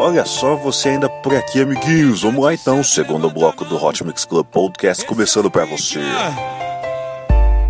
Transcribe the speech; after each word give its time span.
Olha 0.00 0.24
só 0.24 0.56
você 0.56 0.88
ainda 0.88 1.10
por 1.10 1.34
aqui, 1.34 1.60
amiguinhos. 1.60 2.22
Vamos 2.22 2.42
lá 2.42 2.54
então, 2.54 2.82
segundo 2.82 3.28
bloco 3.28 3.66
do 3.66 3.76
Hot 3.76 4.02
Mix 4.02 4.24
Club 4.24 4.46
Podcast 4.46 5.04
começando 5.04 5.50
para 5.50 5.66
você. 5.66 6.00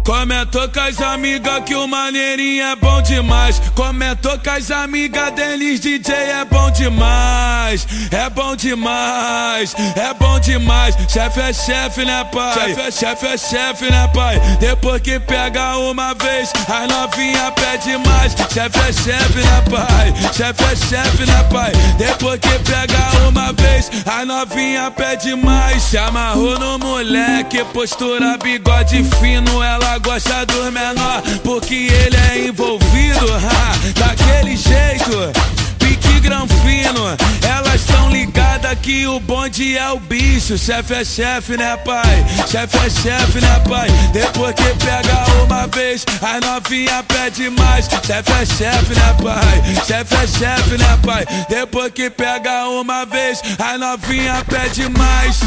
Comentou 0.05 0.69
com 0.69 0.81
as 0.81 1.01
amigas 1.01 1.63
que 1.65 1.75
o 1.75 1.87
maneirinho 1.87 2.65
é 2.65 2.77
bom 2.77 3.03
demais. 3.03 3.61
Comentou 3.75 4.39
com 4.39 4.51
as 4.51 4.71
amigas 4.71 5.33
deles, 5.33 5.81
DJ 5.81 6.15
é 6.15 6.45
bom 6.45 6.71
demais. 6.71 7.87
É 8.11 8.29
bom 8.31 8.57
demais, 8.57 9.75
é 9.97 10.13
bom 10.15 10.41
demais. 10.41 10.97
Chefe 11.09 11.41
é 11.41 11.53
chefe, 11.53 12.05
né, 12.05 12.25
pai? 12.25 12.55
Chefe 12.55 12.81
é 12.81 12.91
chefe, 12.91 13.27
é 13.27 13.37
chefe, 13.37 13.91
né, 13.91 14.11
pai? 14.13 14.41
Depois 14.59 15.01
que 15.03 15.21
pega 15.21 15.77
uma 15.77 16.15
vez, 16.15 16.53
as 16.69 16.89
novinha 16.89 17.53
pede 17.53 17.97
mais. 17.99 18.33
Chefe 18.53 18.79
é 18.79 18.93
chefe, 18.93 19.39
né, 19.39 19.63
pai? 19.71 20.15
Chefe 20.33 20.65
é 20.65 20.77
chefe, 20.77 21.27
né, 21.27 21.45
pai? 21.51 21.73
Depois 21.97 22.41
que 22.41 22.59
pega 22.61 23.29
uma 23.29 23.53
vez, 23.53 23.91
as 24.07 24.27
novinha 24.27 24.91
pede 24.91 25.35
mais. 25.37 25.83
Se 25.83 25.99
amarrou 25.99 26.59
no 26.59 26.79
moleque, 26.79 27.63
postura 27.73 28.37
bigode 28.39 29.05
fino, 29.21 29.63
ela 29.63 29.90
gosta 29.99 30.47
do 30.47 30.71
menor, 30.71 31.23
porque 31.43 31.75
ele 31.75 32.17
é 32.17 32.49
envolvido, 32.49 33.27
ha, 33.35 33.99
daquele 33.99 34.57
jeito. 34.57 35.33
Pique 35.79 36.21
granfino, 36.21 37.17
elas 37.43 37.85
tão 37.85 38.11
ligadas 38.11 38.79
que 38.81 39.07
o 39.07 39.19
bonde 39.19 39.77
é 39.77 39.91
o 39.91 39.99
bicho. 39.99 40.57
Chefe 40.57 40.95
é 40.95 41.05
chefe, 41.05 41.57
né, 41.57 41.77
pai? 41.79 42.25
Chefe 42.49 42.77
é 42.79 42.91
chefe, 42.91 43.41
né, 43.41 43.63
pai? 43.69 43.89
Depois 44.13 44.55
que 44.55 44.85
pega 44.85 45.43
uma 45.43 45.67
vez, 45.67 46.05
a 46.23 46.41
novinha 46.41 47.03
pede 47.03 47.51
mais. 47.51 47.87
Chefe 47.87 48.33
é 48.33 48.47
chefe, 48.47 48.95
né, 48.95 49.17
pai? 49.23 49.85
Chefe 49.87 50.15
é 50.15 50.27
chefe, 50.27 50.79
né, 50.79 50.99
pai? 51.05 51.27
Depois 51.49 51.93
que 51.93 52.11
pega 52.11 52.69
uma 52.69 53.05
vez, 53.07 53.43
a 53.59 53.77
novinha 53.77 54.45
pede 54.49 54.89
mais. 54.91 55.41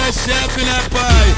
É 0.00 0.12
chefe, 0.12 0.62
né, 0.62 0.80
pai? 0.90 1.34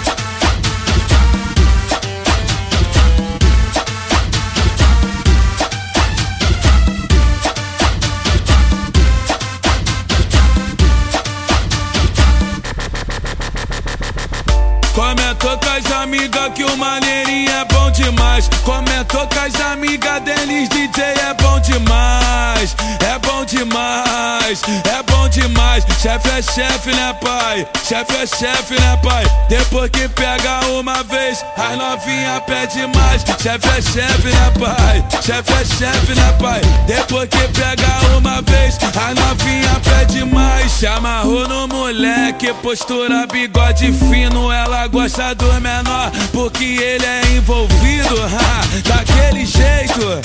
Comentou 14.94 15.58
com 15.58 15.70
as 15.70 15.90
amigas 15.92 16.52
que 16.54 16.62
o 16.62 16.76
maneirinho 16.76 17.50
é 17.50 17.64
bom 17.64 17.90
demais. 17.90 18.48
Comentou 18.62 19.26
com 19.26 19.38
as 19.40 19.58
amigas 19.72 20.20
deles, 20.22 20.68
DJ 20.68 21.02
é 21.02 21.34
bom 21.42 21.58
demais. 21.60 22.76
É 23.00 23.18
bom 23.18 23.44
demais, 23.44 24.62
é 24.84 25.02
bom 25.02 25.09
demais. 25.28 25.84
Chefe 26.00 26.28
é 26.30 26.42
chefe, 26.42 26.90
né, 26.90 27.14
pai? 27.20 27.66
Chefe 27.86 28.16
é 28.16 28.26
chefe, 28.26 28.74
né, 28.80 28.98
pai? 29.02 29.24
Depois 29.48 29.90
que 29.90 30.08
pega 30.08 30.66
uma 30.68 31.02
vez, 31.04 31.44
as 31.56 31.76
novinha 31.76 32.40
pede 32.46 32.86
mais. 32.96 33.22
Chefe 33.42 33.68
é 33.68 33.82
chefe, 33.82 34.28
né, 34.28 34.52
pai? 34.58 35.04
Chefe 35.22 35.52
é 35.52 35.64
chefe, 35.64 36.14
né, 36.14 36.32
pai? 36.40 36.60
Depois 36.86 37.28
que 37.28 37.48
pega 37.48 38.16
uma 38.16 38.42
vez, 38.42 38.76
as 38.76 39.14
novinha 39.14 39.80
pede 39.84 40.24
mais. 40.24 40.70
Se 40.72 40.86
amarrou 40.86 41.46
no 41.48 41.68
moleque, 41.68 42.52
postura 42.62 43.26
bigode 43.26 43.92
fino, 43.92 44.50
ela 44.50 44.86
gosta 44.86 45.34
do 45.34 45.52
menor, 45.60 46.10
porque 46.32 46.64
ele 46.64 47.04
é 47.04 47.22
envolvido, 47.36 48.14
ha, 48.22 48.88
daquele 48.88 49.44
jeito. 49.44 50.20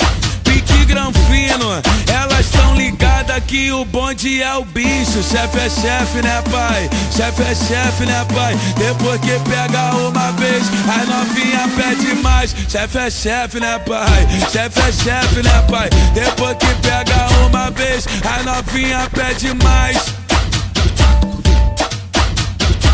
Granfino, 0.86 1.82
elas 2.12 2.46
tão 2.50 2.74
ligadas 2.74 3.42
que 3.46 3.70
o 3.72 3.84
bonde 3.84 4.42
é 4.42 4.54
o 4.54 4.64
bicho. 4.64 5.22
Chefe 5.22 5.58
é 5.58 5.68
chefe, 5.68 6.22
né, 6.22 6.42
pai? 6.50 6.88
Chefe 7.14 7.42
é 7.42 7.54
chefe, 7.54 8.06
né, 8.06 8.24
pai? 8.34 8.56
Depois 8.76 9.20
que 9.20 9.38
pega 9.50 9.94
uma 9.96 10.32
vez, 10.32 10.64
a 10.88 11.04
novinha 11.04 11.68
pede 11.76 12.14
mais. 12.22 12.54
Chefe 12.68 12.98
é 12.98 13.10
chefe, 13.10 13.60
né, 13.60 13.78
pai? 13.80 14.26
Chefe 14.50 14.80
é 14.80 14.92
chefe, 14.92 15.42
né, 15.42 15.62
pai? 15.70 15.90
Depois 16.14 16.56
que 16.56 16.74
pega 16.76 17.26
uma 17.46 17.70
vez, 17.70 18.06
a 18.24 18.42
novinha 18.42 19.08
pede 19.12 19.52
mais. 19.62 19.98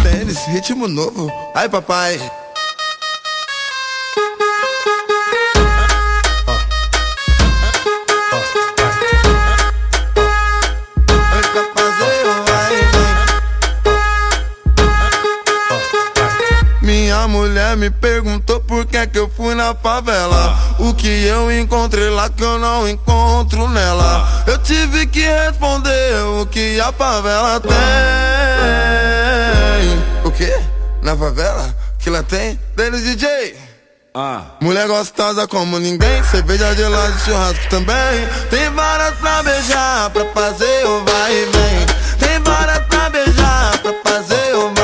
Tênis, 0.02 0.44
ritmo 0.47 0.88
novo. 0.88 1.31
Ai, 1.54 1.69
papai. 1.69 2.19
Me 17.82 17.91
perguntou 17.91 18.60
por 18.60 18.87
que 18.87 19.04
que 19.09 19.19
eu 19.19 19.28
fui 19.28 19.56
na 19.56 19.75
favela 19.75 20.56
O 20.78 20.94
que 20.94 21.09
eu 21.26 21.50
encontrei 21.50 22.10
lá 22.10 22.31
que 22.31 22.44
eu 22.44 22.56
não 22.56 22.88
encontro 22.88 23.69
nela 23.69 24.44
Eu 24.47 24.56
tive 24.59 25.04
que 25.09 25.19
responder 25.19 26.22
o 26.41 26.47
que 26.47 26.78
a 26.78 26.93
favela 26.93 27.59
tem 27.59 27.72
O 30.25 30.31
quê? 30.31 30.56
Na 31.03 31.16
favela? 31.16 31.75
Que 31.98 32.09
lá 32.09 32.22
tem? 32.22 32.56
Denis 32.76 33.03
DJ 33.03 33.56
Ah. 34.14 34.43
Mulher 34.60 34.87
gostosa 34.87 35.49
como 35.49 35.81
ninguém, 35.81 36.22
cerveja 36.22 36.72
de 36.76 36.84
lado, 36.84 37.19
churrasco 37.25 37.69
também. 37.69 38.28
Tem 38.49 38.70
várias 38.70 39.14
pra 39.19 39.43
beijar, 39.43 40.10
pra 40.10 40.25
fazer 40.26 40.87
o 40.87 41.03
vai 41.04 41.32
e 41.32 41.47
vem. 41.47 41.87
Tem 42.19 42.38
várias 42.41 42.87
pra 42.87 43.10
beijar, 43.10 43.78
pra 43.78 43.94
fazer 44.04 44.54
o 44.54 44.72
vai 44.75 44.81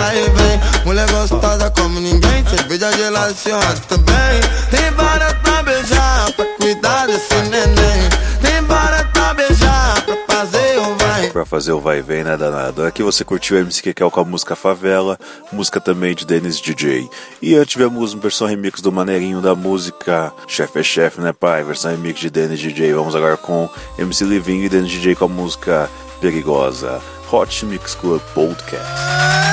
Tem 4.70 4.90
várias 4.92 5.32
pra 5.42 5.62
beijar, 5.64 6.32
pra 6.32 6.44
cuidar 6.60 7.06
desse 7.06 7.34
neném. 7.34 8.08
Tem 8.40 8.64
pra 8.64 9.34
beijar, 9.34 10.04
pra 10.04 10.16
fazer 10.36 10.78
o 10.78 10.94
vai. 10.94 11.30
Pra 11.30 11.44
fazer 11.44 11.72
o 11.72 11.80
vai 11.80 11.98
e 11.98 12.02
vem, 12.02 12.22
né, 12.22 12.36
danado? 12.36 12.84
Aqui 12.84 13.02
você 13.02 13.24
curtiu 13.24 13.58
MC 13.58 13.82
Kekel 13.82 14.12
com 14.12 14.20
a 14.20 14.24
música 14.24 14.54
Favela, 14.54 15.18
música 15.50 15.80
também 15.80 16.14
de 16.14 16.24
Dennis 16.24 16.60
DJ. 16.60 17.10
E 17.42 17.56
antes 17.56 17.72
tivemos 17.72 18.14
uma 18.14 18.22
versão 18.22 18.46
remix 18.46 18.80
do 18.80 18.92
Maneirinho 18.92 19.40
da 19.40 19.56
música 19.56 20.32
Chefe 20.46 20.78
é 20.78 20.82
Chefe, 20.84 21.20
né, 21.20 21.32
pai? 21.32 21.64
Versão 21.64 21.90
remix 21.90 22.20
de 22.20 22.30
Dennis 22.30 22.60
DJ. 22.60 22.92
Vamos 22.92 23.16
agora 23.16 23.36
com 23.36 23.68
MC 23.98 24.24
Livinho 24.24 24.64
e 24.64 24.68
Dennis 24.68 24.92
DJ 24.92 25.16
com 25.16 25.24
a 25.24 25.28
música 25.28 25.90
Perigosa. 26.20 27.00
Hot 27.32 27.66
Mix 27.66 27.96
Club 27.96 28.22
Podcast. 28.34 29.47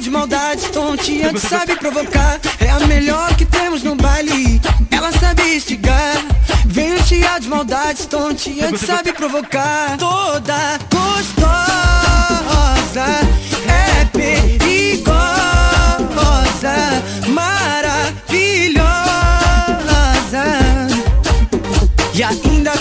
De 0.00 0.10
maldade, 0.10 0.62
tonteante, 0.70 1.40
sabe 1.40 1.76
provocar. 1.76 2.40
É 2.58 2.70
a 2.70 2.80
melhor 2.80 3.34
que 3.34 3.44
temos 3.44 3.82
no 3.82 3.94
baile. 3.94 4.60
Ela 4.90 5.12
sabe 5.12 5.42
esticar. 5.54 6.24
Veio 6.64 7.02
cheia 7.04 7.38
de 7.38 7.48
maldade, 7.48 8.06
tonteante, 8.06 8.78
sabe 8.78 9.12
provocar. 9.12 9.98
Toda 9.98 10.78
gostosa 10.90 11.50
é 13.68 14.04
perigosa, 14.06 15.12
maravilhosa. 17.28 18.80
E 22.14 22.22
ainda 22.22 22.72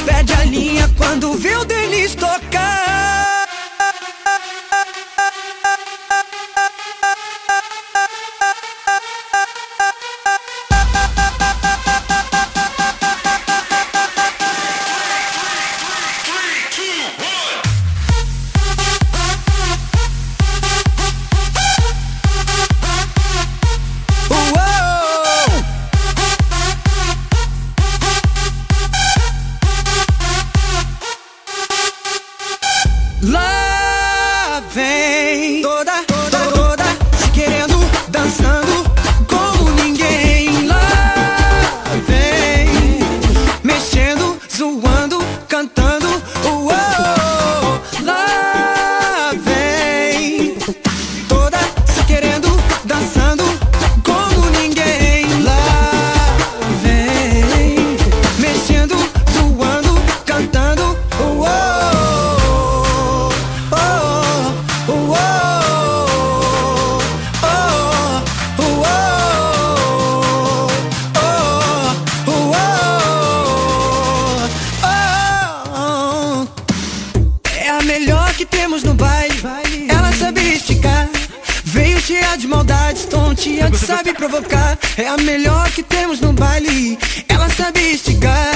provocar. 84.30 84.78
É 84.96 85.08
a 85.08 85.18
melhor 85.18 85.70
que 85.72 85.82
temos 85.82 86.22
no 86.22 86.32
baile. 86.32 86.98
Ela 87.28 87.50
sabe 87.50 87.80
esticar. 87.94 88.56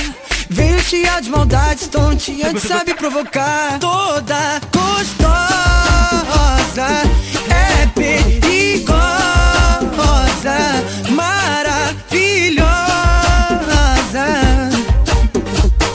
Veio 0.49 0.79
cheia 0.81 1.19
de 1.19 1.29
maldades, 1.29 1.87
tonteante, 1.87 2.59
sabe 2.67 2.93
provocar. 2.93 3.79
Toda 3.79 4.61
gostosa 4.71 5.23
é 7.49 7.87
perigosa, 7.87 8.93
maravilhosa. 11.09 12.65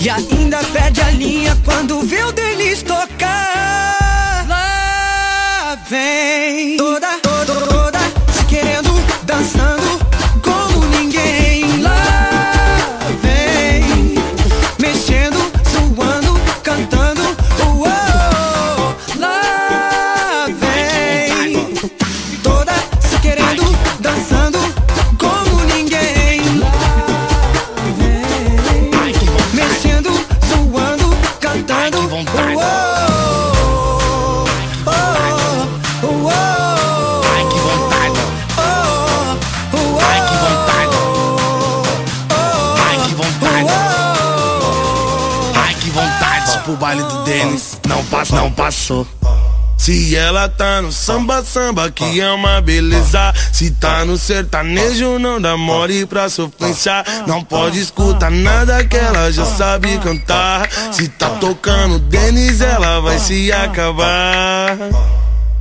E 0.00 0.10
ainda 0.10 0.58
perde 0.72 1.00
a 1.02 1.10
linha 1.10 1.56
quando 1.64 2.00
vê 2.02 2.24
o 2.24 2.32
Denis 2.32 2.82
tocar. 2.82 3.17
Pro 46.68 46.76
baile 46.76 47.02
do 47.02 47.24
Denis, 47.24 47.80
não 47.88 48.04
passa, 48.04 48.36
não 48.36 48.52
passou. 48.52 49.06
Se 49.78 50.14
ela 50.14 50.50
tá 50.50 50.82
no 50.82 50.92
samba, 50.92 51.42
samba 51.42 51.90
que 51.90 52.20
é 52.20 52.30
uma 52.30 52.60
beleza. 52.60 53.32
Se 53.54 53.70
tá 53.70 54.04
no 54.04 54.18
sertanejo, 54.18 55.18
não 55.18 55.40
dá 55.40 55.56
mole 55.56 56.04
pra 56.04 56.28
sofrência. 56.28 57.02
Não 57.26 57.42
pode 57.42 57.80
escutar 57.80 58.30
nada 58.30 58.84
que 58.84 58.98
ela 58.98 59.32
já 59.32 59.46
sabe 59.46 59.96
cantar. 59.96 60.68
Se 60.92 61.08
tá 61.08 61.30
tocando 61.40 61.98
Denis, 62.00 62.60
ela 62.60 63.00
vai 63.00 63.18
se 63.18 63.50
acabar. 63.50 64.76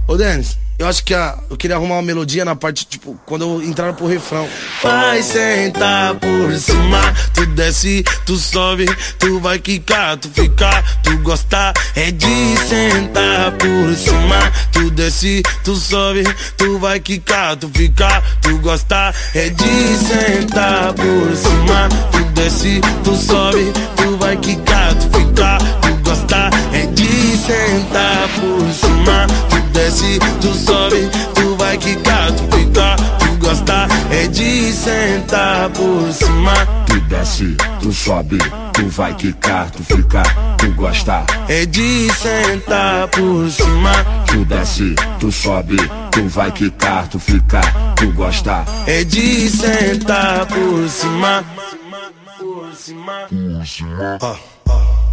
Ô 0.05 0.17
Denis, 0.17 0.57
eu 0.79 0.87
acho 0.87 1.03
que 1.03 1.13
a, 1.13 1.37
eu 1.49 1.57
queria 1.57 1.75
arrumar 1.75 1.95
uma 1.95 2.03
melodia 2.03 2.45
na 2.45 2.55
parte, 2.55 2.85
tipo, 2.85 3.19
quando 3.25 3.43
eu 3.43 3.63
entrar 3.63 3.93
pro 3.93 4.05
refrão. 4.05 4.47
Vai 4.83 5.23
sentar 5.23 6.13
por 6.15 6.55
cima, 6.55 7.01
tu 7.33 7.45
desce, 7.47 8.03
tu 8.25 8.35
sobe, 8.35 8.85
tu 9.17 9.39
vai 9.39 9.57
quicar, 9.57 10.17
tu 10.17 10.29
ficar, 10.29 11.01
tu 11.01 11.17
gostar. 11.19 11.73
É 11.95 12.11
de 12.11 12.57
sentar 12.57 13.51
por 13.53 13.95
cima, 13.95 14.51
tu 14.71 14.91
desce, 14.91 15.41
tu 15.63 15.75
sobe, 15.75 16.23
tu 16.55 16.77
vai 16.77 16.99
quicar, 16.99 17.55
tu 17.55 17.69
ficar, 17.69 18.21
tu 18.41 18.59
gostar. 18.59 19.15
É 19.33 19.49
de 19.49 19.97
sentar 19.97 20.93
por 20.93 21.35
cima, 21.35 21.89
tu 22.11 22.23
desce, 22.35 22.81
tu 23.03 23.15
sobe, 23.15 23.73
tu 23.95 24.15
vai 24.17 24.37
quicar, 24.37 24.93
tu 24.93 25.19
ficar, 25.19 25.57
tu 25.81 25.96
de 34.87 35.19
sentar 35.19 35.69
por 35.71 36.13
cima. 36.13 36.53
Tu 36.85 36.99
desce, 37.01 37.57
tu 37.81 37.91
sobe, 37.91 38.37
tu 38.73 38.87
vai 38.87 39.13
quicar, 39.15 39.69
tu 39.69 39.83
fica, 39.83 40.23
tu 40.57 40.71
gosta. 40.73 41.25
É 41.49 41.65
de 41.65 42.09
sentar 42.13 43.07
por 43.09 43.49
cima. 43.49 43.91
Tu 44.27 44.45
desce, 44.45 44.95
tu 45.19 45.31
sobe, 45.31 45.77
tu 46.11 46.27
vai 46.29 46.51
quicar, 46.51 47.07
tu 47.09 47.19
fica, 47.19 47.61
tu 47.95 48.11
gosta. 48.13 48.65
É 48.85 49.03
de 49.03 49.49
sentar 49.49 50.45
por 50.45 50.89
cima. 50.89 51.43
Por 52.37 53.65
cima. 53.65 54.17
Ó. 54.21 54.56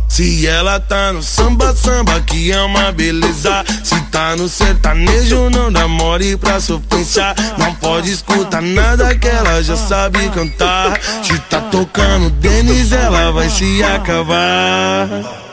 Se 0.08 0.46
ela 0.46 0.78
tá 0.78 1.12
no 1.12 1.22
samba, 1.22 1.74
samba 1.74 2.20
que 2.20 2.52
é 2.52 2.60
uma 2.62 2.92
beleza. 2.92 3.64
Se 3.82 4.00
tá 4.12 4.36
no 4.36 4.48
sertanejo, 4.48 5.50
não 5.50 5.72
dá 5.72 5.88
mole 5.88 6.36
pra 6.36 6.60
sofrência. 6.60 7.34
Não 7.58 7.74
pode 7.74 8.12
escutar 8.12 8.62
nada 8.62 9.14
que 9.16 9.28
ela 9.28 9.62
já 9.62 9.76
sabe 9.76 10.28
cantar. 10.30 11.00
Se 11.22 11.38
tá 11.50 11.60
tocando 11.60 12.30
Denis, 12.30 12.92
ela 12.92 13.32
vai 13.32 13.50
se 13.50 13.82
acabar. 13.82 15.43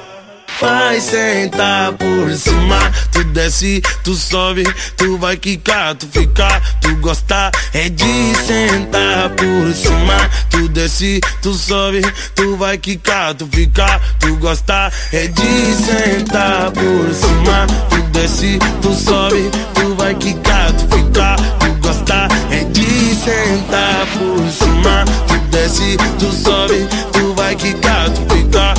Vai 0.61 1.01
sentar 1.01 1.91
por 1.93 2.31
cima, 2.37 2.91
tu 3.11 3.23
desce, 3.23 3.81
tu 4.03 4.13
sobe, 4.13 4.63
tu 4.95 5.17
vai 5.17 5.35
quicar, 5.35 5.95
tu 5.95 6.05
ficar, 6.05 6.61
tu 6.79 6.95
gostar. 6.97 7.49
É 7.73 7.89
de 7.89 8.35
sentar 8.45 9.31
por 9.31 9.73
cima, 9.73 10.29
tu 10.51 10.67
desce, 10.69 11.19
tu 11.41 11.55
sobe, 11.55 12.01
tu 12.35 12.55
vai 12.57 12.77
quicar, 12.77 13.33
tu 13.33 13.47
ficar, 13.47 13.99
tu 14.19 14.35
gostar. 14.35 14.93
É 15.11 15.25
de 15.25 15.73
sentar 15.73 16.69
por 16.69 17.11
cima, 17.11 17.65
tu 17.89 17.99
desce, 18.11 18.59
tu 18.83 18.93
sobe, 18.93 19.49
tu 19.73 19.95
vai 19.95 20.13
quicar, 20.13 20.71
tu 20.73 20.95
ficar, 20.95 21.37
tu 21.59 21.73
gostar. 21.81 22.27
É 22.51 22.63
de 22.65 23.15
sentar 23.15 24.05
por 24.13 24.47
cima, 24.51 25.05
tu 25.27 25.39
desce, 25.49 25.97
tu 26.19 26.31
sobe, 26.31 26.87
tu 27.13 27.33
vai 27.33 27.55
quicar, 27.55 28.11
tu 28.11 28.35
ficar, 28.35 28.75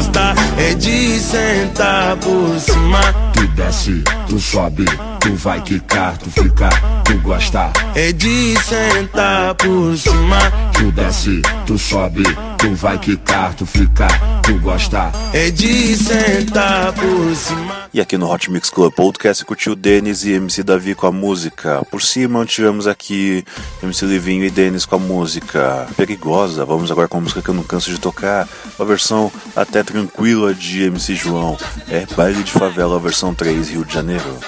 tu 0.00 0.10
gostar. 0.10 0.34
É 0.58 0.74
de 0.74 1.18
sentar 1.20 2.16
por 2.16 2.58
cima. 2.58 3.29
Tu 3.40 3.46
desce, 3.56 4.04
tu 4.28 4.38
sobe, 4.38 4.84
tu 5.18 5.34
vai 5.34 5.62
quicar, 5.62 6.18
tu 6.18 6.28
fica, 6.28 6.68
tu 7.06 7.18
gosta. 7.20 7.72
É 7.94 8.12
de 8.12 8.54
sentar 8.62 9.54
por 9.54 9.96
cima. 9.96 10.38
Tu 10.74 10.92
desce, 10.92 11.40
tu 11.66 11.78
sobe, 11.78 12.22
tu 12.58 12.74
vai 12.74 12.98
quicar, 12.98 13.54
tu 13.54 13.64
fica, 13.64 14.08
tu 14.42 14.58
gosta. 14.58 15.10
É 15.32 15.50
de 15.50 15.96
sentar 15.96 16.92
por 16.92 17.34
cima. 17.34 17.80
E 17.92 18.00
aqui 18.00 18.16
no 18.16 18.30
Hot 18.30 18.50
Mix 18.50 18.70
Club 18.70 18.92
Podcast 18.92 19.44
curtiu 19.44 19.74
Denis 19.74 20.24
e 20.24 20.32
MC 20.32 20.62
Davi 20.62 20.94
com 20.94 21.06
a 21.06 21.12
música. 21.12 21.84
Por 21.90 22.00
cima 22.02 22.44
tivemos 22.44 22.86
aqui 22.86 23.44
MC 23.82 24.06
Livinho 24.06 24.44
e 24.44 24.50
Denis 24.50 24.84
com 24.84 24.96
a 24.96 24.98
música 24.98 25.88
Perigosa. 25.96 26.64
Vamos 26.64 26.92
agora 26.92 27.08
com 27.08 27.18
a 27.18 27.20
música 27.22 27.42
que 27.42 27.48
eu 27.48 27.54
não 27.54 27.64
canso 27.64 27.90
de 27.90 27.98
tocar. 27.98 28.46
Uma 28.78 28.86
versão 28.86 29.32
até 29.56 29.82
tranquila 29.82 30.54
de 30.54 30.84
MC 30.84 31.16
João. 31.16 31.58
É 31.88 32.06
Baile 32.14 32.44
de 32.44 32.52
Favela, 32.52 33.00
versão 33.00 33.29
3, 33.34 33.68
Rio 33.70 33.84
de 33.84 33.94
Janeiro. 33.94 34.38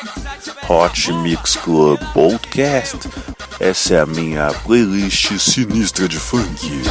Hot 0.68 1.12
Mix 1.12 1.56
Club 1.56 1.98
Podcast. 2.12 2.98
Essa 3.60 3.94
é 3.94 4.00
a 4.00 4.06
minha 4.06 4.48
playlist 4.64 5.38
sinistra 5.38 6.08
de 6.08 6.18
funk. 6.18 6.82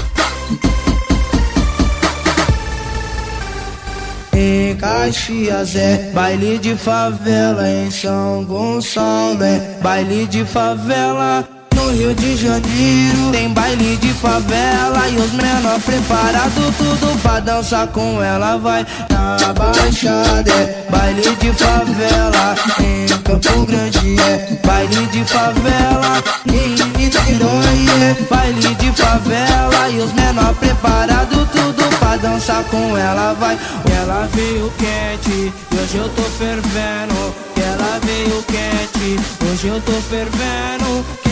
Em 4.34 4.76
Caxias 4.78 5.76
é 5.76 6.12
baile 6.14 6.58
de 6.58 6.76
favela, 6.76 7.70
em 7.70 7.92
São 7.92 8.44
Gonçalo 8.46 9.44
é 9.44 9.78
baile 9.82 10.26
de 10.26 10.46
favela. 10.46 11.61
No 11.76 11.92
Rio 11.92 12.14
de 12.14 12.36
Janeiro. 12.36 13.32
Tem 13.32 13.50
baile 13.54 13.98
de 13.98 14.14
favela 14.14 15.08
e 15.10 15.16
os 15.18 15.32
menor 15.34 15.80
preparado 15.82 16.74
tudo 16.78 17.22
pra 17.22 17.40
dançar 17.40 17.88
com 17.88 18.22
ela. 18.22 18.58
Vai 18.58 18.86
na 19.10 19.54
baixada 19.54 20.52
é 20.52 20.86
baile 20.90 21.22
de 21.22 21.54
favela. 21.54 22.56
Em 22.80 23.06
Campo 23.24 23.66
Grande 23.66 24.16
é 24.22 24.60
baile 24.66 25.06
de 25.08 25.24
favela. 25.26 26.24
Em 26.48 26.76
Niterói 26.98 27.86
é 28.02 28.34
baile 28.34 28.76
de 28.76 28.92
favela. 28.92 29.90
E 29.90 30.00
os 30.00 30.14
menor 30.14 30.54
preparado 30.56 31.48
tudo 31.52 31.98
pra 32.00 32.18
dançar 32.18 32.64
com 32.66 32.98
ela. 32.98 33.34
Vai 33.34 33.58
ela 34.02 34.28
veio 34.34 34.72
quente 34.78 35.32
e 35.72 35.76
hoje 35.76 35.98
eu 35.98 36.10
tô 36.10 36.24
fervendo. 36.24 37.34
Ela 37.58 38.00
veio 38.04 38.44
quente 38.44 39.20
hoje 39.52 39.68
eu 39.68 39.82
tô 39.82 39.92
fervendo 39.94 41.31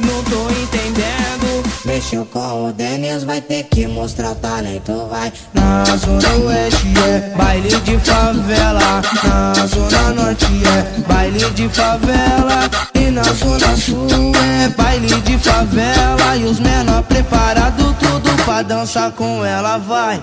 não 0.00 0.22
tô 0.24 0.50
entendendo. 0.50 1.62
Mexeu 1.84 2.24
com 2.26 2.68
o 2.68 2.72
Denis, 2.72 3.24
vai 3.24 3.40
ter 3.40 3.64
que 3.64 3.86
mostrar 3.86 4.34
talento, 4.36 5.06
vai. 5.10 5.32
Na 5.52 5.84
zona 5.96 6.46
oeste 6.46 6.92
é 6.98 7.36
baile 7.36 7.68
de 7.68 7.98
favela. 7.98 9.02
Na 9.56 9.66
zona 9.66 10.12
norte 10.12 10.46
é 10.46 11.00
baile 11.08 11.50
de 11.50 11.68
favela. 11.68 12.70
E 12.94 13.10
na 13.10 13.22
zona 13.22 13.76
sul 13.76 14.32
é 14.36 14.68
baile 14.70 15.20
de 15.20 15.38
favela. 15.38 16.36
E 16.36 16.44
os 16.44 16.58
menor 16.58 17.02
preparado 17.02 17.94
tudo 17.98 18.44
pra 18.44 18.62
dançar 18.62 19.12
com 19.12 19.44
ela, 19.44 19.78
vai 19.78 20.22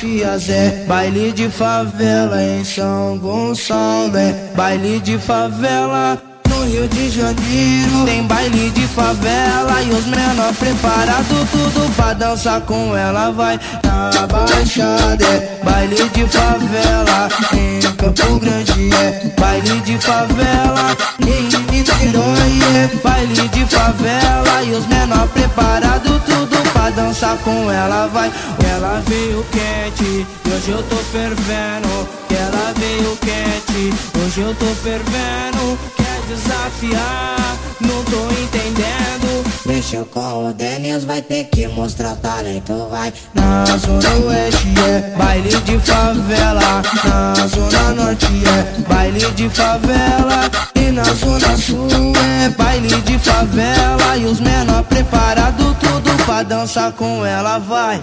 Caxias 0.00 0.48
é 0.48 0.84
baile 0.86 1.30
de 1.30 1.50
favela, 1.50 2.42
em 2.42 2.64
São 2.64 3.18
Gonçalo 3.18 4.16
é 4.16 4.32
baile 4.56 4.98
de 4.98 5.18
favela. 5.18 6.29
No 6.60 6.66
Rio 6.66 6.86
de 6.88 7.08
Janeiro. 7.08 8.04
Tem 8.04 8.22
baile 8.24 8.68
de 8.72 8.86
favela 8.88 9.82
e 9.82 9.88
os 9.88 10.04
menor 10.04 10.52
preparado 10.56 11.48
tudo 11.50 11.90
pra 11.96 12.12
dançar 12.12 12.60
com 12.60 12.94
ela 12.94 13.30
vai 13.30 13.58
na 13.82 14.26
Baixada. 14.26 15.24
É 15.24 15.58
baile 15.64 15.96
de 15.96 16.26
favela 16.26 17.28
em 17.54 17.80
Campo 17.96 18.40
Grande. 18.40 18.94
É 18.94 19.40
baile 19.40 19.80
de 19.80 19.96
favela 19.96 20.96
em 21.20 21.72
Niterói. 21.72 22.60
É 22.76 22.90
baile 23.02 23.48
de 23.48 23.64
favela 23.64 24.62
e 24.62 24.72
os 24.72 24.86
menor 24.86 25.26
preparado 25.28 26.20
tudo 26.26 26.72
pra 26.74 26.90
dançar 26.90 27.38
com 27.38 27.70
ela 27.70 28.06
vai. 28.08 28.30
Ela 28.70 29.02
veio 29.06 29.46
quente 29.50 30.26
e 30.44 30.50
hoje 30.52 30.70
eu 30.72 30.82
tô 30.82 30.96
fervendo. 30.96 32.06
Ela 32.28 32.74
veio 32.76 33.16
quente 33.16 34.10
hoje 34.30 34.40
eu 34.42 34.54
tô 34.54 34.66
fervendo 34.66 35.99
desafiar. 36.30 37.58
Não 37.80 38.04
tô 38.04 38.30
entendendo. 38.30 39.44
Mexeu 39.66 40.04
com 40.06 40.48
o 40.48 40.52
Denis, 40.52 41.04
vai 41.04 41.20
ter 41.20 41.44
que 41.44 41.66
mostrar 41.68 42.14
talento, 42.16 42.88
vai. 42.90 43.12
Na 43.34 43.64
zona 43.76 44.26
oeste 44.26 44.68
é 44.88 45.16
baile 45.16 45.48
de 45.48 45.78
favela. 45.78 46.82
Na 47.04 47.46
zona 47.46 47.94
norte 47.94 48.26
é 48.26 48.88
baile 48.88 49.30
de 49.32 49.48
favela. 49.48 50.50
E 50.74 50.90
na 50.90 51.04
zona 51.04 51.56
sul 51.56 51.88
é 52.44 52.48
baile 52.50 52.88
de 52.88 53.18
favela. 53.18 54.16
E 54.16 54.24
os 54.24 54.40
menor 54.40 54.84
preparado 54.84 55.76
tudo 55.80 56.24
pra 56.24 56.42
dançar 56.42 56.92
com 56.92 57.24
ela, 57.24 57.58
vai 57.58 58.02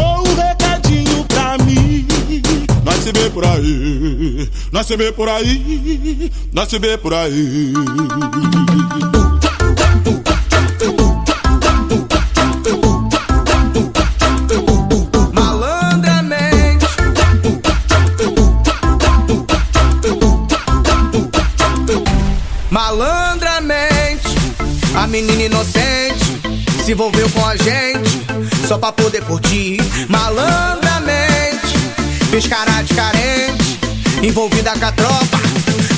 por 3.41 3.47
aí, 3.47 4.49
nós 4.71 4.85
se 4.85 4.95
vê 4.95 5.11
por 5.11 5.27
aí, 5.27 6.31
nós 6.53 6.69
se 6.69 6.77
vê 6.77 6.95
por 6.95 7.11
aí. 7.13 7.73
Malandramente, 22.69 24.29
a 24.95 25.07
menina 25.07 25.43
inocente 25.43 26.25
se 26.85 26.91
envolveu 26.91 27.27
com 27.31 27.45
a 27.45 27.55
gente 27.55 28.21
só 28.67 28.77
pra 28.77 28.91
poder 28.91 29.23
curtir. 29.23 29.77
Malandramente, 30.07 30.80
fez 32.41 32.47
cara 32.47 32.81
de 32.81 32.93
carente, 32.93 33.79
envolvida 34.23 34.71
com 34.71 34.85
a 34.85 34.91
tropa, 34.91 35.39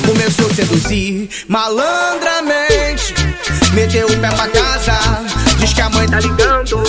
começou 0.06 0.48
a 0.48 0.54
seduzir. 0.54 1.30
Malandramente, 1.48 3.14
meteu 3.74 4.08
o 4.08 4.18
pé 4.18 4.30
pra 4.30 4.48
casa, 4.50 5.00
diz 5.60 5.74
que 5.74 5.82
a 5.82 5.90
mãe 5.90 6.08
tá 6.08 6.20
ligando, 6.20 6.84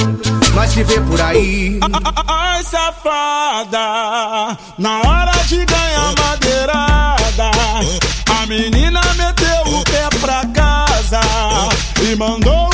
nós 0.55 0.71
se 0.71 0.83
vê 0.83 1.01
por 1.01 1.21
aí. 1.21 1.79
Ai, 2.27 2.63
safada, 2.65 3.79
na 4.79 5.01
hora 5.01 5.33
de 5.47 5.65
ganhar 5.65 6.15
madeirada, 6.19 7.51
a 8.31 8.47
menina 8.47 9.01
meteu 9.17 9.79
o 9.79 9.85
pé 9.85 10.09
pra 10.21 10.45
casa 10.47 11.21
e 12.03 12.17
mandou 12.17 12.74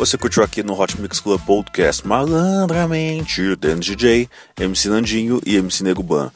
Você 0.00 0.16
curtiu 0.16 0.42
aqui 0.42 0.62
no 0.62 0.80
Hot 0.80 0.98
Mix 0.98 1.20
Club 1.20 1.38
Podcast 1.42 2.08
malandramente 2.08 3.54
Dennis 3.54 3.84
DJ, 3.84 4.30
MC 4.58 4.88
Nandinho 4.88 5.42
e 5.44 5.56
MC 5.56 5.84
Neguban. 5.84 6.32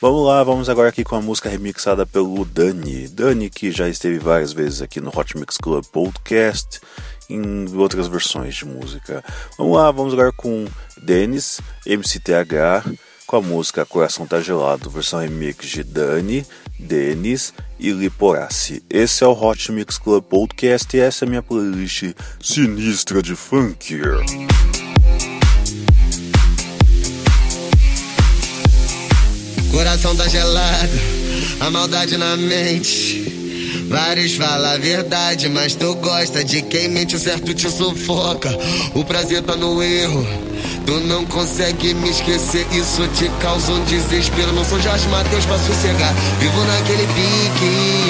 Vamos 0.00 0.24
lá, 0.24 0.44
vamos 0.44 0.68
agora 0.68 0.88
aqui 0.88 1.02
com 1.02 1.16
a 1.16 1.20
música 1.20 1.48
remixada 1.48 2.06
pelo 2.06 2.44
Dani. 2.44 3.08
Dani 3.08 3.50
que 3.50 3.72
já 3.72 3.88
esteve 3.88 4.20
várias 4.20 4.52
vezes 4.52 4.82
aqui 4.82 5.00
no 5.00 5.10
Hot 5.12 5.36
Mix 5.36 5.56
Club 5.56 5.84
Podcast 5.86 6.80
em 7.28 7.66
outras 7.74 8.06
versões 8.06 8.54
de 8.54 8.64
música. 8.64 9.24
Vamos 9.58 9.76
lá, 9.76 9.90
vamos 9.90 10.12
agora 10.12 10.30
com 10.30 10.66
Denis, 11.02 11.60
MCTH, 11.84 12.88
com 13.26 13.36
a 13.36 13.42
música 13.42 13.84
Coração 13.84 14.28
Tá 14.28 14.40
Gelado, 14.40 14.88
versão 14.88 15.18
remix 15.18 15.66
de 15.66 15.82
Dani, 15.82 16.46
Denis 16.78 17.52
e 17.78 17.90
Liporace. 17.90 18.82
Esse 18.90 19.24
é 19.24 19.26
o 19.26 19.32
Hot 19.32 19.70
Mix 19.72 19.98
Club 19.98 20.24
Podcast 20.24 20.96
e 20.96 21.00
essa 21.00 21.24
é 21.24 21.26
a 21.26 21.28
minha 21.28 21.42
playlist 21.42 22.14
sinistra 22.42 23.22
de 23.22 23.34
funk. 23.34 24.00
Coração 29.70 30.16
tá 30.16 30.26
gelado, 30.28 30.92
a 31.60 31.70
maldade 31.70 32.16
na 32.16 32.36
mente. 32.36 33.38
Vários 33.88 34.34
falam 34.34 34.72
a 34.72 34.76
verdade, 34.76 35.48
mas 35.48 35.74
tu 35.74 35.94
gosta 35.94 36.44
de 36.44 36.62
quem 36.62 36.88
mente, 36.88 37.16
o 37.16 37.18
certo 37.18 37.54
te 37.54 37.70
sufoca. 37.70 38.50
O 38.94 39.04
prazer 39.04 39.42
tá 39.42 39.56
no 39.56 39.82
erro, 39.82 40.26
tu 40.88 41.00
não 41.00 41.22
consegue 41.26 41.92
me 41.92 42.08
esquecer. 42.08 42.66
Isso 42.72 43.06
te 43.08 43.28
causa 43.40 43.72
um 43.72 43.84
desespero. 43.84 44.52
Não 44.52 44.64
sou 44.64 44.80
Jorge 44.80 45.06
Matheus 45.08 45.44
pra 45.44 45.58
sossegar, 45.58 46.14
vivo 46.40 46.64
naquele 46.64 47.06
pique. 47.08 48.08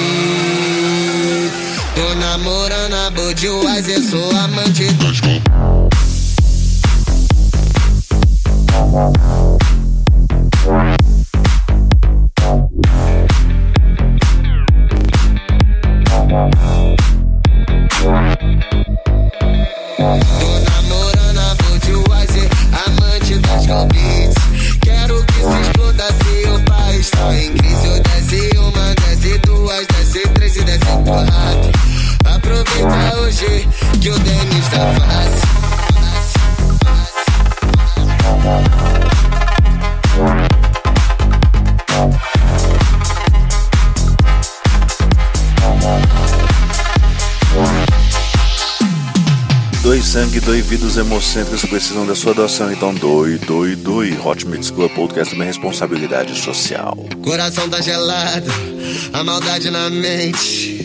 Tô 1.93 2.15
namorando 2.15 2.93
a 2.93 3.09
Budweiser, 3.09 4.01
sou 4.01 4.31
amante 4.31 4.87
quatro. 31.09 31.71
Aproveita 32.25 33.17
hoje 33.21 33.67
que 33.99 34.09
o 34.09 34.19
Denis 34.19 34.67
tá 34.69 34.93
fácil. 34.93 35.49
Dois 49.81 50.05
sangue, 50.05 50.39
dois 50.39 50.63
vidas 50.67 50.97
hemocêntricos 50.97 51.65
precisam 51.65 52.05
da 52.05 52.13
sua 52.13 52.33
doação, 52.35 52.71
então 52.71 52.93
doe, 52.93 53.39
doe, 53.39 53.75
doe. 53.75 54.15
Hot 54.23 54.45
Mix 54.45 54.69
Club 54.69 54.91
Podcast 54.91 55.33
é 55.33 55.35
uma 55.35 55.45
responsabilidade 55.45 56.37
social. 56.39 56.95
Coração 57.23 57.67
tá 57.67 57.81
gelado, 57.81 58.51
a 59.11 59.23
maldade 59.23 59.71
na 59.71 59.89
mente. 59.89 60.78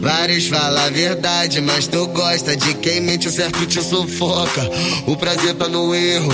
Vários 0.00 0.46
falam 0.46 0.84
a 0.84 0.90
verdade, 0.90 1.60
mas 1.60 1.86
tu 1.86 2.06
gosta 2.08 2.56
de 2.56 2.74
quem 2.74 3.00
mente, 3.00 3.28
o 3.28 3.30
certo 3.30 3.66
te 3.66 3.82
sufoca. 3.82 4.70
O 5.06 5.16
prazer 5.16 5.54
tá 5.54 5.68
no 5.68 5.94
erro. 5.94 6.32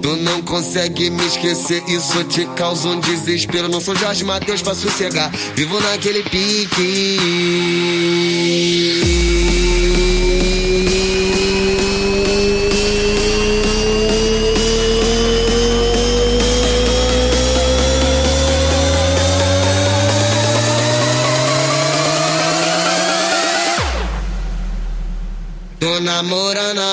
Tu 0.00 0.16
não 0.16 0.42
consegue 0.42 1.10
me 1.10 1.24
esquecer, 1.26 1.82
isso 1.88 2.24
te 2.24 2.44
causa 2.56 2.88
um 2.88 3.00
desespero. 3.00 3.68
Não 3.68 3.80
sou 3.80 3.96
Jorge 3.96 4.24
Matheus 4.24 4.60
pra 4.62 4.74
sossegar, 4.74 5.30
vivo 5.54 5.80
naquele 5.80 6.22
Tô 6.22 6.38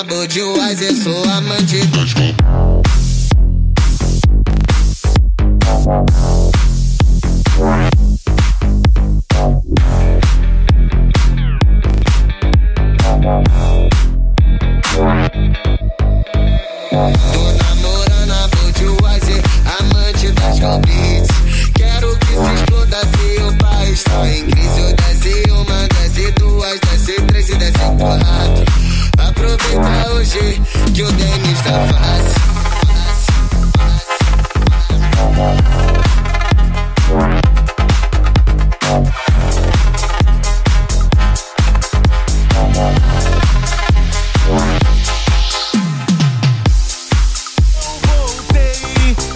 a 0.00 0.04
Budweiser, 0.04 0.94
sou 0.96 1.24
amante 1.24 1.84
dos 1.88 2.14
Tô 27.98 28.39
hoje 30.20 30.60
que 30.94 31.02
o 31.02 31.12
Denis 31.12 31.60
tá 31.62 31.86
fácil. 31.94 32.40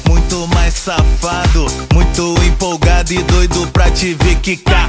Muito 0.06 0.48
mais 0.48 0.74
safado, 0.74 1.66
muito 1.94 2.34
empolgado 2.44 3.12
e 3.12 3.22
doido 3.22 3.66
pra 3.68 3.90
te 3.90 4.12
ver 4.14 4.36
quicar 4.36 4.88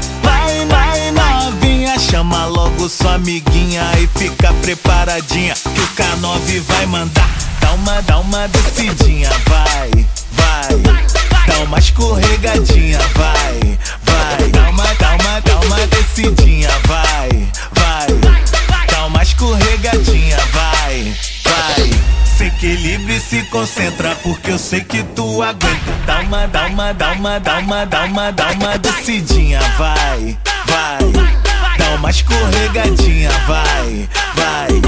sua 2.95 3.15
amiguinha 3.15 3.83
e 3.99 4.07
fica 4.17 4.53
preparadinha 4.53 5.53
Que 5.53 5.81
o 5.81 5.87
K9 5.95 6.61
vai 6.61 6.85
mandar, 6.85 7.29
dá 7.59 7.73
uma, 7.73 8.01
dá 8.01 8.19
uma 8.19 8.47
descidinha 8.47 9.29
Vai, 9.47 9.91
vai, 10.31 11.47
dá 11.47 11.59
uma 11.63 11.77
escorregadinha 11.77 12.99
Vai, 13.15 13.79
vai, 14.03 14.49
dá 14.49 14.69
uma, 14.69 14.85
dá 14.95 15.15
uma, 15.15 15.39
dá 15.41 15.59
uma 15.59 15.87
descidinha 15.87 16.69
Vai, 16.87 17.47
vai, 17.73 18.87
dá 18.87 19.05
uma 19.07 19.23
escorregadinha 19.23 20.37
Vai, 20.53 21.13
vai. 21.43 21.89
Se 22.37 22.45
equilibra 22.45 23.13
e 23.13 23.19
se 23.19 23.41
concentra, 23.43 24.15
porque 24.17 24.51
eu 24.51 24.57
sei 24.57 24.81
que 24.81 25.01
tu 25.15 25.41
aguenta. 25.41 25.91
Dá 26.05 26.19
uma, 26.19 26.47
dá 26.47 26.67
uma, 26.67 26.93
dá 26.93 27.11
uma, 27.13 27.39
dá 27.39 27.59
uma, 27.59 27.85
dá 27.85 28.03
uma, 28.05 28.31
dá 28.31 28.51
uma 28.51 28.77
descidinha, 28.77 29.61
vai, 29.77 30.37
vai. 30.67 31.44
Dá 31.77 31.89
uma 31.95 32.09
escorregadinha, 32.09 33.29
vai, 33.47 34.09
vai. 34.35 34.81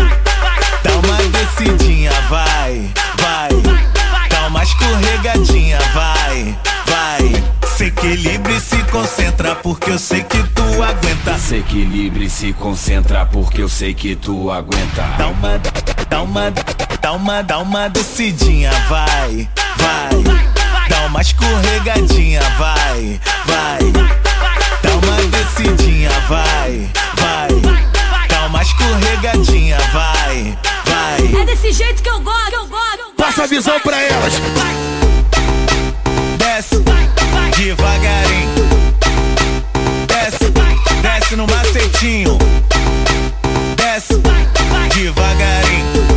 Dá 0.83 0.91
uma 0.95 1.17
descidinha, 1.29 2.11
vai, 2.29 2.91
vai. 3.19 3.49
Dá 4.29 4.47
uma 4.47 4.63
escorregadinha, 4.63 5.79
vai, 5.93 6.57
vai. 6.85 7.43
Se 7.75 7.85
equilibra 7.85 8.53
e 8.53 8.61
se 8.61 8.77
concentra, 8.83 9.55
porque 9.55 9.91
eu 9.91 9.99
sei 9.99 10.23
que 10.23 10.41
tu 10.49 10.83
aguenta. 10.83 11.37
Se 11.37 11.57
equilibra 11.57 12.23
e 12.23 12.29
se 12.29 12.53
concentra 12.53 13.25
porque 13.25 13.61
eu 13.61 13.69
sei 13.69 13.93
que 13.93 14.15
tu 14.15 14.51
aguenta. 14.51 15.03
Dá 15.17 15.27
uma, 15.27 15.61
dá 16.09 16.21
uma, 16.21 16.51
dá 17.01 17.11
uma, 17.13 17.41
dá 17.43 17.59
uma 17.59 17.87
descidinha, 17.89 18.71
vai, 18.89 19.47
vai. 19.77 20.47
Dá 20.89 21.05
uma 21.05 21.21
escorregadinha, 21.21 22.41
vai, 22.57 23.19
vai. 23.45 24.36
Visão 33.57 33.79
pra 33.79 33.99
elas. 33.99 34.33
Desce, 36.37 36.75
devagarinho. 37.57 38.67
Desce, 40.05 40.53
desce 41.01 41.35
no 41.35 41.47
macetinho. 41.47 42.37
Desce, 43.75 44.13
devagarinho. 44.93 46.07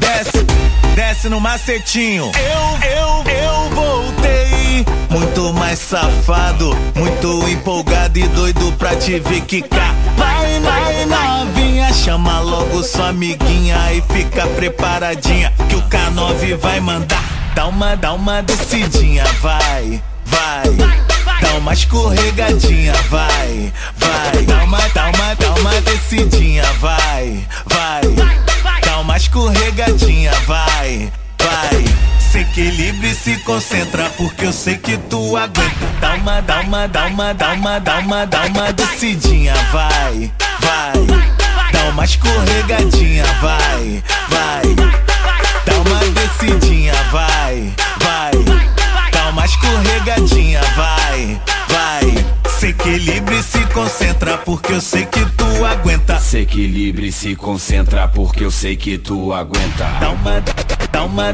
Desce, 0.00 0.46
desce 0.94 1.28
no 1.30 1.40
macetinho. 1.40 2.30
Eu, 2.34 2.90
eu, 2.90 3.24
eu 3.32 3.70
voltei. 3.70 4.84
Muito 5.08 5.50
mais 5.54 5.78
safado, 5.78 6.76
muito 6.94 7.48
empolgado 7.48 8.18
e 8.18 8.28
doido 8.28 8.70
pra 8.72 8.94
te 8.96 9.18
ver 9.18 9.40
quicar. 9.46 9.94
Vai, 10.18 10.31
vai, 10.62 11.06
novinha, 11.06 11.92
chama 11.92 12.40
logo 12.40 12.82
sua 12.82 13.08
amiguinha 13.08 13.76
e 13.92 14.02
fica 14.12 14.46
preparadinha 14.46 15.52
que 15.68 15.76
o 15.76 15.82
K9 15.82 16.56
vai 16.56 16.80
mandar. 16.80 17.22
Dá 17.54 17.66
uma, 17.66 17.96
dá 17.96 18.12
uma 18.12 18.42
descidinha, 18.42 19.24
vai, 19.40 20.02
vai. 20.24 20.64
Dá 21.40 21.54
uma 21.58 21.72
escorregadinha, 21.72 22.94
vai, 23.10 23.72
vai. 23.96 24.44
Dá 24.46 24.64
uma, 24.64 24.78
dá 24.88 25.10
uma, 25.10 25.34
dá 25.34 25.54
uma 25.60 25.80
descidinha, 25.82 26.64
vai, 26.74 27.46
vai. 27.66 28.02
Dá 28.80 28.98
uma 29.00 29.16
escorregadinha, 29.16 30.32
vai. 30.46 31.12
Equilibra 32.62 33.08
e 33.08 33.14
se 33.16 33.36
concentra, 33.38 34.08
porque 34.10 34.46
eu 34.46 34.52
sei 34.52 34.76
que 34.76 34.96
tu 34.96 35.36
aguenta. 35.36 35.72
Dá 36.00 36.14
uma, 36.14 36.40
dá 36.40 36.60
uma, 36.60 36.86
dá 36.86 37.06
uma, 37.06 37.34
dá 37.34 37.52
uma, 37.54 37.80
dá 37.80 37.98
uma, 37.98 38.24
dá 38.24 38.42
uma 38.44 38.72
descidinha, 38.72 39.52
vai, 39.72 40.32
vai. 40.60 41.72
Dá 41.72 41.84
uma 41.90 42.04
escorregadinha, 42.04 43.24
vai, 43.40 44.04
vai. 44.28 44.62
Dá 45.66 45.74
uma 45.74 45.98
descidinha, 46.12 46.94
vai, 47.10 47.74
vai. 47.98 49.10
Dá 49.10 49.28
uma 49.30 49.44
escorregadinha, 49.44 50.60
vai. 50.76 51.40
Se 52.82 52.88
equilibra 52.88 53.34
e 53.36 53.42
se 53.44 53.64
concentra, 53.66 54.38
porque 54.38 54.72
eu 54.72 54.80
sei 54.80 55.06
que 55.06 55.24
tu 55.36 55.64
aguenta. 55.64 56.18
Se 56.18 56.38
equilibra 56.38 57.06
e 57.06 57.12
se 57.12 57.36
concentra, 57.36 58.08
porque 58.08 58.44
eu 58.44 58.50
sei 58.50 58.76
que 58.76 58.98
tu 58.98 59.32
aguenta. 59.32 59.84
Dá 60.00 60.10
uma, 60.10 60.40
dá 60.90 61.04
uma, 61.04 61.32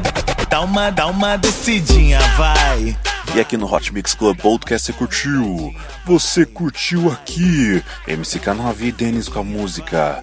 dá 0.51 0.61
uma, 0.61 0.91
dá 0.91 1.07
uma 1.07 1.37
descidinha, 1.39 2.21
vai. 2.37 2.95
E 3.35 3.41
aqui 3.41 3.57
no 3.57 3.65
Hot 3.65 3.95
Mix 3.95 4.13
Club 4.15 4.37
Podcast 4.37 4.93
você 4.93 4.93
curtiu? 4.93 5.75
Você 6.05 6.45
curtiu 6.45 7.11
aqui? 7.11 7.83
MCK9 8.07 8.81
e 8.81 8.93
Denis 8.93 9.27
com 9.27 9.39
a 9.39 9.45
música 9.45 10.23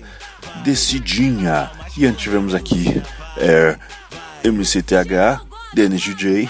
Decidinha. 0.63 1.71
E 1.97 2.05
antes 2.05 2.21
tivemos 2.21 2.53
aqui 2.53 3.01
é, 3.37 3.75
MCTH, 4.43 5.41
Denis 5.73 6.01
DJ, 6.01 6.47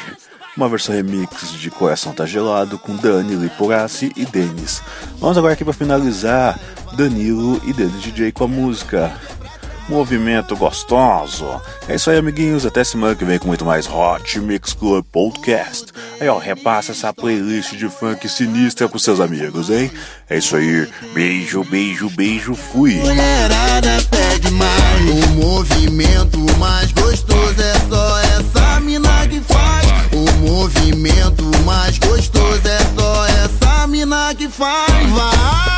uma 0.55 0.69
versão 0.69 0.95
remix 0.95 1.51
de 1.51 1.69
Coração 1.69 2.13
Tá 2.13 2.25
Gelado 2.25 2.79
com 2.79 2.95
Dani, 2.95 3.35
Liporassi 3.35 4.11
e 4.15 4.25
Denis. 4.25 4.81
Vamos 5.19 5.37
agora 5.37 5.53
aqui 5.53 5.63
para 5.63 5.73
finalizar 5.73 6.59
Danilo 6.93 7.61
e 7.65 7.73
Denis 7.73 8.01
DJ 8.01 8.31
com 8.31 8.45
a 8.45 8.47
música 8.47 9.11
Movimento 9.87 10.55
Gostoso. 10.55 11.61
É 11.87 11.95
isso 11.95 12.09
aí, 12.09 12.17
amiguinhos. 12.17 12.65
Até 12.65 12.83
semana 12.83 13.15
que 13.15 13.23
vem 13.23 13.37
com 13.37 13.47
muito 13.47 13.65
mais 13.65 13.87
Hot 13.87 14.39
Mix 14.39 14.73
Club 14.73 15.05
Podcast. 15.11 15.87
Aí, 16.19 16.27
ó, 16.27 16.37
repassa 16.37 16.91
essa 16.91 17.13
playlist 17.13 17.75
de 17.75 17.87
funk 17.87 18.27
sinistra 18.27 18.89
pros 18.89 19.03
seus 19.03 19.19
amigos, 19.19 19.69
hein? 19.69 19.91
É 20.29 20.37
isso 20.37 20.55
aí. 20.55 20.87
Beijo, 21.13 21.63
beijo, 21.65 22.09
beijo. 22.09 22.55
Fui. 22.55 22.95
Mulherada 22.95 23.97
pede 24.09 24.51
mais. 24.51 25.25
O 25.25 25.27
movimento 25.35 26.39
mais 26.57 26.91
gostoso 26.91 27.61
é 27.61 27.73
só 27.87 28.19
essa 28.19 28.79
mina 28.79 29.27
que 29.27 29.39
faz. 29.41 29.84
Movimento 30.45 31.43
mais 31.65 31.97
gostoso 31.97 32.61
é 32.67 32.79
só 32.99 33.25
essa 33.25 33.87
mina 33.87 34.33
que 34.35 34.47
faz. 34.47 35.09
Vai, 35.09 35.74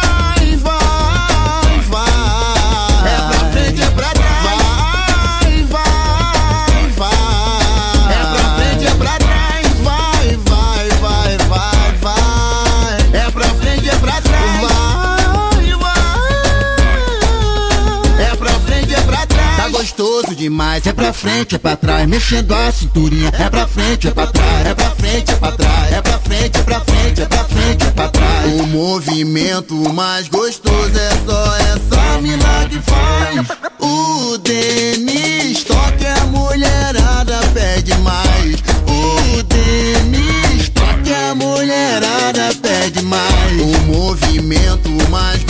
É 20.60 20.94
pra 20.94 21.14
frente, 21.14 21.54
é 21.56 21.58
pra 21.60 21.76
trás. 21.76 22.08
Mexendo 22.08 22.52
a 22.52 22.72
cinturinha. 22.72 23.30
É 23.38 23.48
pra 23.50 23.68
frente, 23.68 24.08
é 24.08 24.12
pra 24.12 24.26
trás. 24.26 24.66
É 24.66 24.74
pra 24.74 24.90
frente, 24.92 25.32
é 25.32 25.36
pra 25.36 25.52
trás. 25.52 25.94
É 25.94 26.02
pra 26.02 26.20
frente, 26.20 26.60
é 26.60 26.64
pra 26.64 26.80
frente, 26.80 27.22
é 27.22 27.26
pra 27.26 27.44
frente, 27.44 27.86
é 27.86 27.92
pra 27.92 28.10
trás. 28.10 28.54
O 28.54 28.66
movimento 28.66 29.94
mais 29.94 30.28
gostoso 30.28 30.98
é 30.98 31.10
só 31.30 31.56
essa 31.58 32.22
mina 32.22 32.68
que 32.70 32.80
faz. 32.80 33.48
O 33.80 34.38
Denis 34.40 35.64
toca 35.64 36.22
a 36.22 36.26
mulherada 36.26 37.40
pede 37.54 37.94
mais. 38.00 38.56
O 38.88 39.44
Denis 39.44 40.70
toca 40.70 41.32
a 41.32 41.36
mulherada 41.36 42.50
pede 42.62 43.04
mais. 43.04 43.62
O 43.62 43.80
movimento 43.92 44.90
mais 45.10 45.44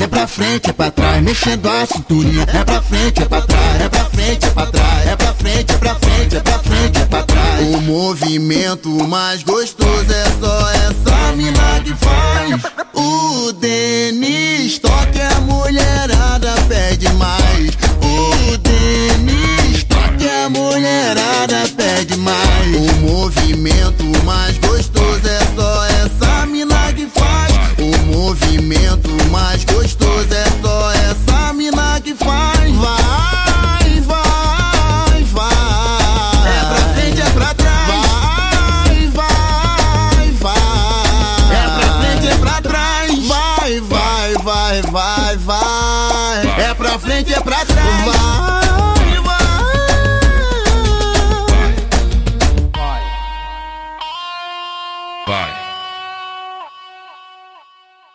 É 0.00 0.06
pra 0.08 0.26
frente, 0.26 0.70
é 0.70 0.72
pra 0.72 0.90
trás. 0.90 1.22
Mexendo 1.22 1.68
a 1.68 1.86
cinturinha. 1.86 2.42
É 2.52 2.64
pra 2.64 2.82
frente, 2.82 3.22
é 3.22 3.26
pra 3.26 3.42
trás. 3.42 3.80
É 3.80 3.88
pra 3.88 4.04
frente, 4.06 4.46
é 4.46 4.50
pra 4.50 4.66
trás. 4.66 5.06
É 5.06 5.16
pra 5.16 5.34
frente, 5.34 5.72
é 5.72 5.78
pra 5.78 5.94
frente, 5.94 6.36
é 6.36 6.40
pra 6.40 6.58
frente, 6.58 6.98
é 6.98 7.04
pra 7.04 7.22
trás. 7.22 7.60
O 7.60 7.80
movimento 7.80 8.88
mais 9.08 9.42
gostoso 9.44 10.12
é 10.12 10.24
só 10.40 10.70
essa 10.70 11.36
mina 11.36 11.80
que 11.84 11.94
faz. 11.94 12.60
O 12.92 13.52
Denis 13.52 13.81